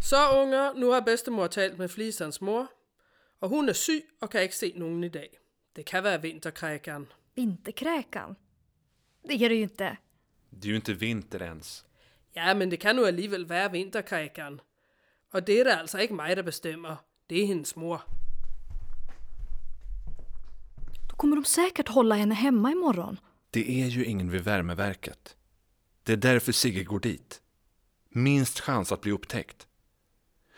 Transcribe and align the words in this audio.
Så 0.00 0.42
unger, 0.42 0.74
nu 0.74 0.86
har 0.86 1.00
bedstemor 1.00 1.46
talt 1.46 1.78
med 1.78 1.90
Flisans 1.90 2.40
mor, 2.40 2.66
og 3.40 3.48
hun 3.48 3.68
er 3.68 3.72
syg 3.72 4.02
og 4.20 4.30
kan 4.30 4.42
ikke 4.42 4.56
se 4.56 4.72
nogen 4.76 5.04
i 5.04 5.08
dag. 5.08 5.28
Det 5.76 5.86
kan 5.86 6.04
være 6.04 6.22
vinterkräkan. 6.22 7.06
Vinterkräkan? 7.34 8.36
Det 9.28 9.34
är 9.34 9.48
det 9.48 9.54
ju 9.54 9.62
inte. 9.62 9.96
Det 10.50 10.66
är 10.66 10.70
ju 10.70 10.76
inte 10.76 10.92
vinter 10.94 11.42
ens. 11.42 11.84
Ja, 12.32 12.54
men 12.54 12.70
det 12.70 12.76
kan 12.76 12.96
nu 12.96 13.06
alligevel 13.06 13.48
være 13.48 13.72
vinterkräkan. 13.72 14.60
Og 15.32 15.46
det 15.46 15.60
er 15.60 15.64
det 15.64 15.78
altså 15.78 15.98
ikke 15.98 16.14
mig, 16.14 16.36
der 16.36 16.42
bestemmer. 16.42 16.96
Det 17.30 17.42
er 17.42 17.46
hendes 17.46 17.76
mor. 17.76 18.02
Då 21.10 21.16
kommer 21.16 21.36
de 21.36 21.44
säkert 21.44 21.88
hålla 21.88 22.14
henne 22.14 22.34
hemma 22.34 22.70
imorgon. 22.70 23.18
Det 23.50 23.82
är 23.82 23.86
ju 23.86 24.04
ingen 24.04 24.30
vid 24.30 24.44
värmeverket. 24.44 25.36
Det 26.02 26.12
är 26.12 26.16
därför 26.16 26.52
Sigge 26.52 26.84
går 26.84 27.00
dit. 27.00 27.42
Minst 28.08 28.60
chans 28.60 28.92
att 28.92 29.00
bli 29.00 29.12
upptäckt. 29.12 29.66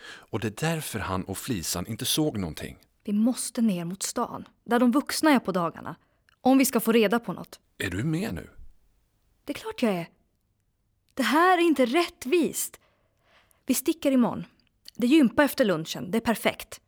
Och 0.04 0.40
det 0.40 0.46
är 0.62 0.74
därför 0.74 0.98
han 0.98 1.24
och 1.24 1.38
Flisan 1.38 1.86
inte 1.86 2.04
såg 2.04 2.38
någonting. 2.38 2.78
Vi 3.04 3.12
måste 3.12 3.62
ner 3.62 3.84
mot 3.84 4.02
stan, 4.02 4.48
där 4.64 4.78
de 4.78 4.92
vuxna 4.92 5.30
är 5.30 5.38
på 5.38 5.52
dagarna. 5.52 5.96
Om 6.40 6.58
vi 6.58 6.64
ska 6.64 6.80
få 6.80 6.92
reda 6.92 7.18
på 7.18 7.32
något. 7.32 7.60
Är 7.78 7.90
du 7.90 8.04
med 8.04 8.34
nu? 8.34 8.50
Det 9.44 9.52
är 9.52 9.54
klart 9.54 9.82
jag 9.82 9.92
är. 9.92 10.08
Det 11.14 11.22
här 11.22 11.58
är 11.58 11.62
inte 11.62 11.86
rättvist. 11.86 12.80
Vi 13.66 13.74
sticker 13.74 14.12
imorgon. 14.12 14.44
Det 14.94 15.06
är 15.06 15.10
gympa 15.10 15.44
efter 15.44 15.64
lunchen. 15.64 16.10
Det 16.10 16.18
är 16.18 16.20
perfekt. 16.20 16.80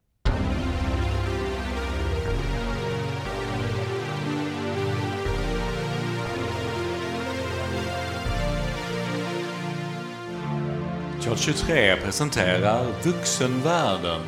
Kod 11.25 11.39
23 11.39 11.97
presenterar 11.97 12.87
Vuxenvärlden 13.03 14.21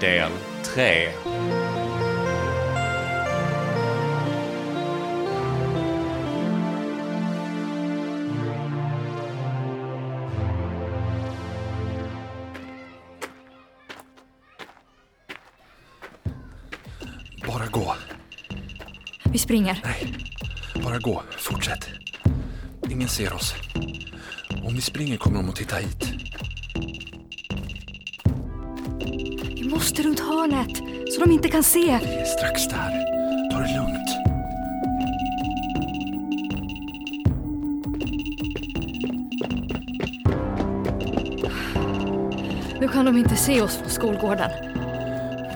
del 0.00 0.30
3. 0.64 1.08
Bara 17.46 17.66
gå. 17.66 17.94
Vi 19.24 19.38
springer. 19.38 19.80
Nej, 19.84 20.14
bara 20.82 20.98
gå. 20.98 21.22
Fortsätt. 21.38 21.88
Ingen 22.90 23.08
ser 23.08 23.32
oss. 23.32 23.54
Om 24.66 24.74
vi 24.74 24.80
springer 24.80 25.16
kommer 25.16 25.36
de 25.36 25.48
att 25.48 25.56
titta 25.56 25.76
hit. 25.76 26.12
Vi 29.54 29.68
måste 29.68 30.02
runt 30.02 30.20
hörnet, 30.20 30.76
så 31.12 31.20
de 31.20 31.32
inte 31.32 31.48
kan 31.48 31.62
se. 31.62 31.80
Vi 31.80 32.14
är 32.14 32.24
strax 32.24 32.68
där. 32.68 32.90
Ta 33.50 33.58
det 33.58 33.76
lugnt. 33.76 34.10
Nu 42.80 42.88
kan 42.88 43.04
de 43.04 43.16
inte 43.16 43.36
se 43.36 43.62
oss 43.62 43.76
från 43.76 43.90
skolgården. 43.90 44.50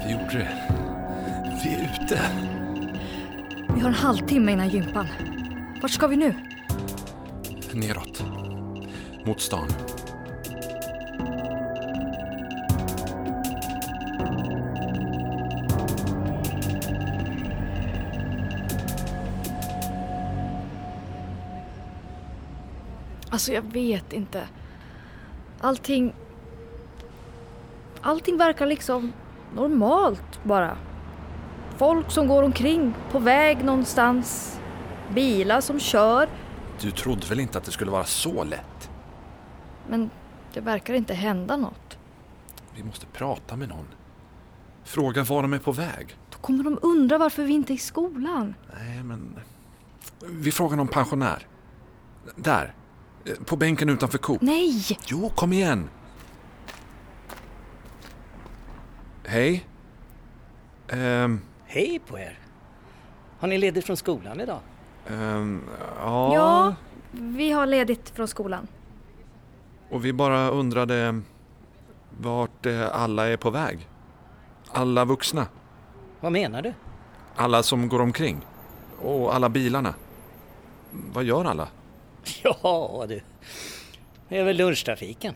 Vi 0.06 0.12
gjorde 0.12 0.38
det. 0.38 0.50
Vi 1.64 1.74
är 1.74 1.90
ute. 2.04 2.20
Vi 3.74 3.80
har 3.80 3.88
en 3.88 3.94
halvtimme 3.94 4.52
innan 4.52 4.68
gympan. 4.68 5.06
Vart 5.82 5.90
ska 5.90 6.06
vi 6.06 6.16
nu? 6.16 6.34
Neråt. 7.72 8.24
Mot 9.28 9.40
stan. 9.40 9.68
Alltså, 23.30 23.52
jag 23.52 23.62
vet 23.62 24.12
inte. 24.12 24.48
Allting... 25.60 26.14
Allting 28.00 28.36
verkar 28.36 28.66
liksom 28.66 29.12
normalt 29.54 30.40
bara. 30.42 30.76
Folk 31.76 32.10
som 32.10 32.28
går 32.28 32.42
omkring 32.42 32.94
på 33.12 33.18
väg 33.18 33.64
någonstans. 33.64 34.58
Bilar 35.14 35.60
som 35.60 35.80
kör. 35.80 36.28
Du 36.80 36.90
trodde 36.90 37.26
väl 37.26 37.40
inte 37.40 37.58
att 37.58 37.64
det 37.64 37.72
skulle 37.72 37.90
vara 37.90 38.04
så 38.04 38.44
lätt? 38.44 38.90
Men 39.88 40.10
det 40.52 40.60
verkar 40.60 40.94
inte 40.94 41.14
hända 41.14 41.56
något. 41.56 41.98
Vi 42.74 42.82
måste 42.82 43.06
prata 43.06 43.56
med 43.56 43.68
någon. 43.68 43.86
Fråga 44.84 45.24
var 45.24 45.42
de 45.42 45.52
är 45.52 45.58
på 45.58 45.72
väg. 45.72 46.16
Då 46.30 46.38
kommer 46.38 46.64
de 46.64 46.78
undra 46.82 47.18
varför 47.18 47.42
vi 47.44 47.52
inte 47.52 47.72
är 47.72 47.74
i 47.74 47.78
skolan. 47.78 48.54
Nej, 48.78 49.02
men... 49.02 49.38
Vi 50.26 50.52
frågar 50.52 50.76
någon 50.76 50.88
pensionär. 50.88 51.46
Där. 52.36 52.74
På 53.46 53.56
bänken 53.56 53.88
utanför 53.88 54.18
Coop. 54.18 54.42
Nej! 54.42 54.98
Jo, 55.06 55.32
kom 55.34 55.52
igen. 55.52 55.88
Hej. 59.24 59.66
Ehm, 60.88 61.40
Hej 61.66 62.00
på 62.06 62.18
er! 62.18 62.38
Har 63.38 63.48
ni 63.48 63.58
ledigt 63.58 63.86
från 63.86 63.96
skolan 63.96 64.40
idag? 64.40 64.60
ehm, 65.10 65.62
ja. 65.98 66.34
Ja, 66.34 66.74
vi 67.12 67.50
har 67.52 67.66
ledigt 67.66 68.10
från 68.10 68.28
skolan. 68.28 68.66
Och 69.90 70.04
vi 70.04 70.12
bara 70.12 70.50
undrade 70.50 71.20
vart 72.20 72.66
eh, 72.66 72.96
alla 72.96 73.28
är 73.28 73.36
på 73.36 73.50
väg. 73.50 73.88
Alla 74.68 75.04
vuxna. 75.04 75.46
Vad 76.20 76.32
menar 76.32 76.62
du? 76.62 76.74
Alla 77.36 77.62
som 77.62 77.88
går 77.88 78.00
omkring. 78.00 78.46
Och 79.02 79.34
alla 79.34 79.48
bilarna. 79.48 79.94
Vad 80.90 81.24
gör 81.24 81.44
alla? 81.44 81.68
Ja 82.42 83.04
du, 83.08 83.20
det 84.28 84.38
är 84.38 84.44
väl 84.44 84.56
lunchtrafiken. 84.56 85.34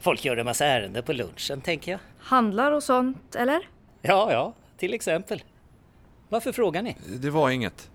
Folk 0.00 0.24
gör 0.24 0.36
en 0.36 0.44
massa 0.44 0.66
ärenden 0.66 1.02
på 1.02 1.12
lunchen 1.12 1.60
tänker 1.60 1.92
jag. 1.92 2.00
Handlar 2.18 2.72
och 2.72 2.82
sånt, 2.82 3.34
eller? 3.34 3.68
Ja, 4.02 4.32
ja, 4.32 4.54
till 4.76 4.94
exempel. 4.94 5.42
Varför 6.28 6.52
frågar 6.52 6.82
ni? 6.82 6.96
Det 7.06 7.30
var 7.30 7.50
inget. 7.50 7.90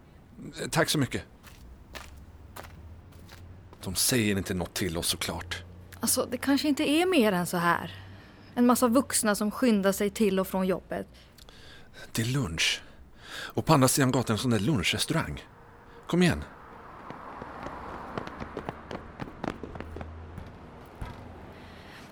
Tack 0.71 0.89
så 0.89 0.99
mycket. 0.99 1.23
De 3.83 3.95
säger 3.95 4.37
inte 4.37 4.53
något 4.53 4.73
till 4.73 4.97
oss 4.97 5.07
såklart. 5.07 5.63
Alltså, 6.00 6.28
det 6.31 6.38
kanske 6.38 6.68
inte 6.68 6.90
är 6.90 7.06
mer 7.06 7.31
än 7.31 7.46
så 7.46 7.58
här. 7.58 7.96
En 8.56 8.66
massa 8.66 8.88
vuxna 8.88 9.35
som 9.35 9.52
skyndar 9.52 9.91
sig 9.91 10.09
till 10.09 10.40
och 10.40 10.47
från 10.47 10.68
jobbet. 10.68 11.08
Det 12.12 12.22
är 12.22 12.25
lunch. 12.25 12.81
Och 13.30 13.66
på 13.66 13.74
andra 13.74 13.88
sidan 13.88 14.12
gatan 14.12 14.34
en 14.34 14.38
sån 14.38 14.52
där 14.52 14.59
lunchrestaurang. 14.59 15.44
Kom 16.08 16.24
igen. 16.24 16.44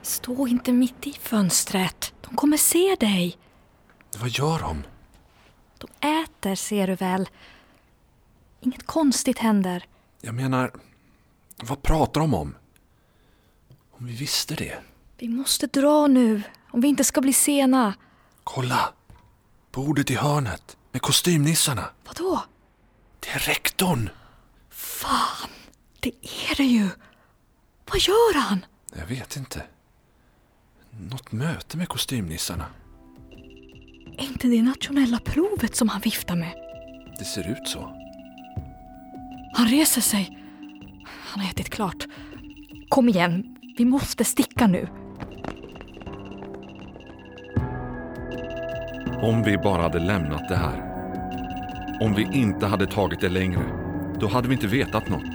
Stå 0.02 0.47
inte 0.47 0.72
mitt 0.73 1.07
i 1.07 1.13
fönstret. 1.13 2.13
De 2.22 2.35
kommer 2.35 2.57
se 2.57 2.96
dig. 3.00 3.38
Vad 4.19 4.29
gör 4.29 4.59
de? 4.59 4.84
De 5.78 6.07
äter, 6.07 6.56
ser 6.56 6.88
du 6.88 6.96
väl. 6.96 7.29
Inget 8.62 8.85
konstigt 8.85 9.40
händer. 9.40 9.85
Jag 10.22 10.35
menar, 10.35 10.72
vad 11.63 11.81
pratar 11.81 12.22
de 12.22 12.34
om? 12.34 12.56
Om 13.97 14.06
vi 14.06 14.13
visste 14.16 14.56
det. 14.56 14.79
Vi 15.17 15.28
måste 15.29 15.67
dra 15.67 16.07
nu, 16.07 16.41
om 16.72 16.81
vi 16.81 16.88
inte 16.88 17.03
ska 17.03 17.22
bli 17.22 17.33
sena. 17.33 17.94
Kolla! 18.44 18.94
Bordet 19.72 20.11
i 20.11 20.16
hörnet 20.16 20.78
med 20.91 21.01
kostymnissarna. 21.01 21.85
Vadå? 22.07 22.44
Det 23.19 23.29
är 23.29 23.39
rektorn. 23.39 24.09
Fan, 24.69 25.50
det 26.00 26.09
är 26.50 26.55
det 26.55 26.63
ju. 26.63 26.89
Vad 27.91 28.00
gör 28.00 28.39
han? 28.39 28.66
Jag 28.95 29.05
vet 29.05 29.35
inte. 29.35 29.63
Något 30.90 31.31
möte 31.31 31.78
med 31.78 31.90
kostymnissarna. 31.90 32.66
Är 34.17 34.23
inte 34.23 34.47
det 34.47 34.61
nationella 34.61 35.19
provet 35.19 35.75
som 35.75 35.90
han 35.90 36.02
viftar 36.02 36.35
med? 36.35 36.53
Det 37.19 37.25
ser 37.25 37.52
ut 37.52 37.67
så. 37.67 37.79
Han 39.55 39.67
reser 39.67 40.02
sig. 40.02 40.40
Han 41.08 41.43
har 41.43 41.49
ätit 41.49 41.69
klart. 41.69 42.05
Kom 42.90 43.09
igen, 43.09 43.58
vi 43.77 43.85
måste 43.85 44.25
sticka 44.25 44.67
nu. 44.67 44.87
Om 49.22 49.43
vi 49.43 49.57
bara 49.57 49.81
hade 49.81 49.99
lämnat 49.99 50.49
det 50.49 50.55
här. 50.55 50.91
Om 52.01 52.13
vi 52.13 52.27
inte 52.33 52.66
hade 52.66 52.87
tagit 52.87 53.22
det 53.22 53.29
längre. 53.29 53.61
Då 54.19 54.27
hade 54.27 54.47
vi 54.47 54.53
inte 54.53 54.67
vetat 54.67 55.09
något. 55.09 55.31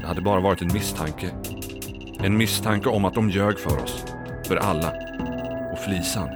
Det 0.00 0.06
hade 0.06 0.20
bara 0.20 0.40
varit 0.40 0.62
en 0.62 0.72
misstanke. 0.72 1.30
En 2.20 2.36
misstanke 2.36 2.88
om 2.88 3.04
att 3.04 3.14
de 3.14 3.30
ljög 3.30 3.58
för 3.58 3.82
oss. 3.82 4.04
För 4.46 4.56
alla. 4.56 4.92
Och 5.72 5.78
Flisan. 5.78 6.28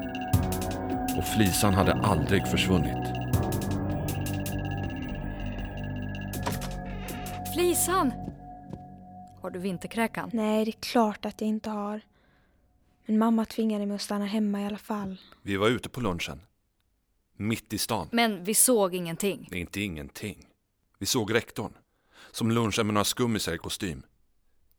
Och 1.18 1.24
Flisan 1.24 1.74
hade 1.74 1.92
aldrig 1.92 2.46
försvunnit. 2.48 3.08
Flisan! 7.54 8.12
Har 9.42 9.50
du 9.50 9.58
vinterkräkan? 9.58 10.30
Nej, 10.32 10.64
det 10.64 10.70
är 10.70 10.80
klart 10.80 11.24
att 11.24 11.40
jag 11.40 11.48
inte 11.48 11.70
har. 11.70 12.00
Men 13.06 13.18
mamma 13.18 13.44
tvingade 13.44 13.86
mig 13.86 13.94
att 13.94 14.02
stanna 14.02 14.26
hemma 14.26 14.62
i 14.62 14.66
alla 14.66 14.78
fall. 14.78 15.16
Vi 15.42 15.56
var 15.56 15.68
ute 15.68 15.88
på 15.88 16.00
lunchen. 16.00 16.40
Mitt 17.36 17.72
i 17.72 17.78
stan. 17.78 18.08
Men 18.12 18.44
vi 18.44 18.54
såg 18.54 18.94
ingenting. 18.94 19.48
Det 19.50 19.56
är 19.56 19.60
inte 19.60 19.80
ingenting. 19.80 20.46
Vi 20.98 21.06
såg 21.06 21.34
rektorn. 21.34 21.72
Som 22.30 22.50
lunchade 22.50 22.84
med 22.84 22.94
några 22.94 23.04
skummisar 23.04 23.54
i 23.54 23.58
kostym. 23.58 24.02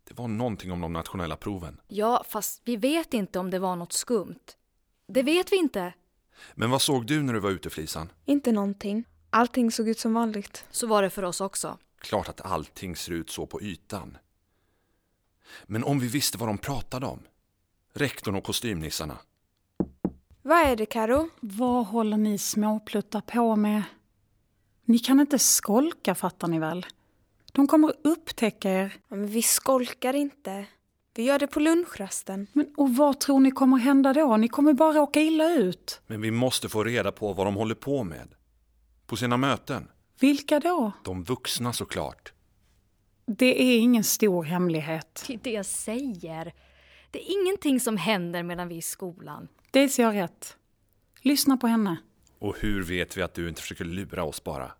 Det 0.07 0.17
var 0.17 0.27
någonting 0.27 0.71
om 0.71 0.81
de 0.81 0.93
nationella 0.93 1.35
proven. 1.35 1.81
Ja, 1.87 2.23
fast 2.27 2.61
vi 2.65 2.77
vet 2.77 3.13
inte 3.13 3.39
om 3.39 3.49
det 3.49 3.59
var 3.59 3.75
något 3.75 3.93
skumt. 3.93 4.55
Det 5.07 5.23
vet 5.23 5.51
vi 5.51 5.57
inte. 5.57 5.93
Men 6.53 6.69
vad 6.69 6.81
såg 6.81 7.05
du 7.05 7.23
när 7.23 7.33
du 7.33 7.39
var 7.39 7.49
ute, 7.49 7.69
Flisan? 7.69 8.09
Inte 8.25 8.51
någonting. 8.51 9.03
Allting 9.29 9.71
såg 9.71 9.89
ut 9.89 9.99
som 9.99 10.13
vanligt. 10.13 10.65
Så 10.71 10.87
var 10.87 11.01
det 11.01 11.09
för 11.09 11.23
oss 11.23 11.41
också. 11.41 11.77
Klart 12.01 12.29
att 12.29 12.41
allting 12.41 12.95
ser 12.95 13.11
ut 13.11 13.29
så 13.29 13.45
på 13.45 13.61
ytan. 13.61 14.17
Men 15.63 15.83
om 15.83 15.99
vi 15.99 16.07
visste 16.07 16.37
vad 16.37 16.49
de 16.49 16.57
pratade 16.57 17.05
om? 17.05 17.19
Rektorn 17.93 18.35
och 18.35 18.43
kostymnissarna. 18.43 19.17
Vad 20.41 20.57
är 20.57 20.75
det, 20.75 20.85
Karo? 20.85 21.29
Vad 21.39 21.85
håller 21.85 22.17
ni 22.17 22.37
småpluttar 22.37 23.21
på 23.21 23.55
med? 23.55 23.83
Ni 24.85 24.99
kan 24.99 25.19
inte 25.19 25.39
skolka, 25.39 26.15
fattar 26.15 26.47
ni 26.47 26.59
väl? 26.59 26.85
De 27.51 27.67
kommer 27.67 27.89
att 27.89 27.99
upptäcka 28.03 28.69
er. 28.71 28.95
Ja, 29.09 29.15
men 29.15 29.27
vi 29.27 29.41
skolkar 29.41 30.13
inte. 30.13 30.65
Vi 31.15 31.23
gör 31.23 31.39
det 31.39 31.47
på 31.47 31.59
lunchrasten. 31.59 32.47
Men, 32.53 32.73
och 32.77 32.95
vad 32.95 33.19
tror 33.19 33.39
ni 33.39 33.51
kommer 33.51 33.77
hända 33.77 34.13
då? 34.13 34.37
Ni 34.37 34.47
kommer 34.47 34.73
bara 34.73 35.01
åka 35.01 35.21
illa 35.21 35.53
ut. 35.53 36.01
Men 36.07 36.21
vi 36.21 36.31
måste 36.31 36.69
få 36.69 36.83
reda 36.83 37.11
på 37.11 37.33
vad 37.33 37.47
de 37.47 37.55
håller 37.55 37.75
på 37.75 38.03
med. 38.03 38.27
På 39.05 39.15
sina 39.15 39.37
möten. 39.37 39.87
Vilka 40.19 40.59
då? 40.59 40.91
De 41.03 41.23
vuxna 41.23 41.73
såklart. 41.73 42.32
Det 43.25 43.61
är 43.61 43.79
ingen 43.79 44.03
stor 44.03 44.43
hemlighet. 44.43 45.23
Det 45.27 45.33
är 45.33 45.39
det 45.43 45.51
jag 45.51 45.65
säger. 45.65 46.53
Det 47.11 47.19
är 47.19 47.41
ingenting 47.41 47.79
som 47.79 47.97
händer 47.97 48.43
medan 48.43 48.67
vi 48.67 48.75
är 48.75 48.79
i 48.79 48.81
skolan. 48.81 49.47
Daisy 49.71 50.03
har 50.03 50.13
rätt. 50.13 50.57
Lyssna 51.21 51.57
på 51.57 51.67
henne. 51.67 51.97
Och 52.39 52.55
hur 52.59 52.83
vet 52.83 53.17
vi 53.17 53.21
att 53.21 53.33
du 53.33 53.49
inte 53.49 53.61
försöker 53.61 53.85
lura 53.85 54.23
oss 54.23 54.43
bara? 54.43 54.71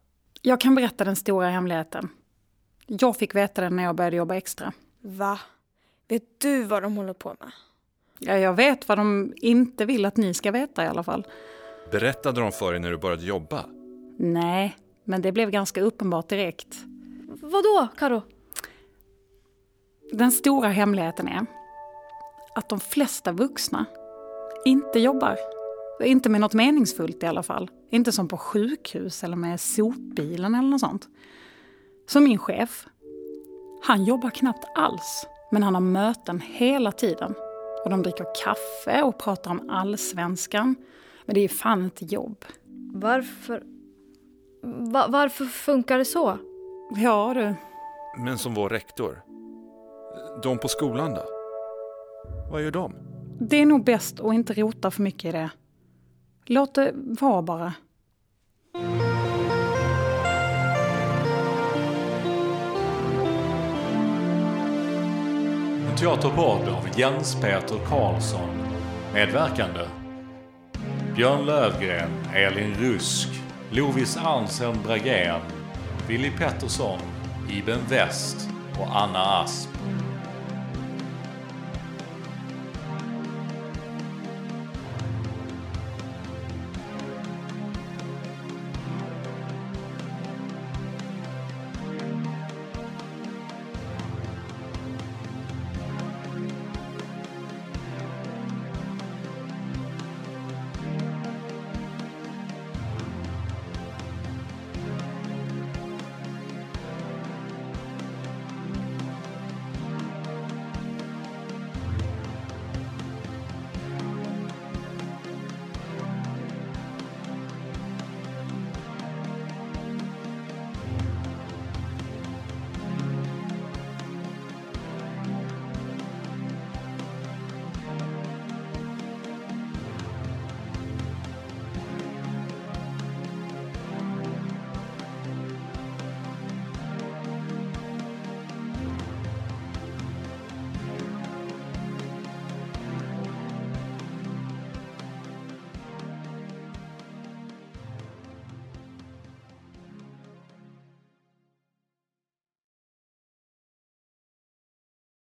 Jag 0.42 0.62
kan 0.62 0.76
berätta 0.76 1.04
den 1.04 1.16
stora 1.16 1.50
hemligheten. 1.50 2.10
Jag 2.88 3.18
fick 3.18 3.36
veta 3.36 3.62
den 3.62 3.76
när 3.76 3.84
jag 3.84 3.96
började 3.96 4.16
jobba 4.16 4.36
extra. 4.36 4.74
Va? 5.02 5.40
Vet 6.08 6.24
du 6.38 6.64
vad 6.64 6.84
de 6.84 6.98
håller 6.98 7.14
på 7.14 7.36
med? 7.40 7.52
Ja, 8.20 8.38
jag 8.38 8.54
vet 8.54 8.88
vad 8.88 8.98
de 8.98 9.34
inte 9.38 9.86
vill 9.86 10.06
att 10.06 10.18
ni 10.18 10.34
ska 10.34 10.52
veta 10.52 10.84
i 10.84 10.88
alla 10.88 11.04
fall. 11.04 11.28
Berättade 11.92 12.42
de 12.42 12.52
för 12.52 12.72
dig 12.72 12.82
när 12.82 12.92
du 12.92 12.98
började 12.98 13.26
jobba? 13.26 13.66
Nej, 14.18 14.78
men 15.04 15.22
det 15.22 15.32
blev 15.32 15.52
ganska 15.52 15.82
uppenbart 15.82 16.30
direkt. 16.30 16.78
Vadå, 17.42 17.88
Karo? 17.98 18.22
Den 20.14 20.32
stora 20.32 20.70
hemligheten 20.70 21.28
är 21.28 21.46
att 22.56 22.70
de 22.70 22.80
flesta 22.80 23.32
vuxna 23.32 23.86
inte 24.66 25.00
jobbar. 25.00 25.38
Inte 26.04 26.30
med 26.30 26.42
något 26.42 26.54
meningsfullt 26.54 27.24
i 27.24 27.26
alla 27.26 27.44
fall. 27.44 27.72
Inte 27.90 28.12
som 28.12 28.28
på 28.28 28.38
sjukhus 28.38 29.24
eller 29.24 29.36
med 29.36 29.60
sopbilen 29.62 30.56
eller 30.56 30.70
något 30.70 30.80
sånt. 30.80 31.08
Som 32.08 32.24
min 32.24 32.38
chef. 32.38 32.88
Han 33.84 34.04
jobbar 34.04 34.30
knappt 34.30 34.66
alls, 34.76 35.26
men 35.52 35.64
han 35.64 35.74
har 35.74 35.82
möten 35.82 36.42
hela 36.42 36.92
tiden. 36.92 37.36
Och 37.84 37.90
de 37.90 38.02
dricker 38.04 38.26
kaffe 38.44 39.04
och 39.04 39.20
pratar 39.20 39.52
om 39.52 39.70
allsvenskan. 39.70 40.76
Men 41.26 41.36
det 41.36 41.42
är 41.42 41.48
fan 41.48 41.84
inte 41.84 42.06
jobb. 42.06 42.46
Varför... 42.94 43.64
Va, 44.64 45.06
varför 45.10 45.46
funkar 45.46 45.98
det 45.98 46.06
så? 46.06 46.38
Ja 46.96 47.34
du, 47.34 47.56
Men 48.24 48.38
som 48.38 48.54
vår 48.54 48.70
rektor. 48.70 49.33
De 50.44 50.58
på 50.58 50.68
skolan 50.68 51.14
då? 51.14 51.24
Vad 52.52 52.62
gör 52.62 52.72
de? 52.72 52.94
det 53.50 53.58
är 53.58 53.66
nog 53.66 53.84
bäst 53.84 54.20
att 54.20 54.34
inte 54.34 54.54
rota 54.54 54.92
för 54.92 55.02
mycket 55.02 55.26
i 55.26 55.32
det. 55.32 55.50
Låt 56.46 56.76
det 56.76 56.92
vara 56.96 57.42
bara. 57.42 57.74
En 65.90 65.98
teaterpodd 65.98 66.70
av 66.70 67.00
Jens 67.00 67.36
Peter 67.36 67.78
Karlsson. 67.90 68.50
Medverkande. 69.14 69.88
Björn 71.16 71.46
Lövgren, 71.46 72.12
Elin 72.34 72.74
Rusk, 72.74 73.30
Lovis 73.72 74.18
Arnsen 74.18 74.76
Bragén, 74.84 75.42
Willy 76.08 76.32
Pettersson, 76.38 77.00
Iben 77.50 77.80
West 77.90 78.50
och 78.80 79.02
Anna 79.02 79.20
Asp. 79.20 79.70